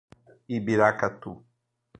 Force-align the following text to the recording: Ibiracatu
Ibiracatu 0.55 1.31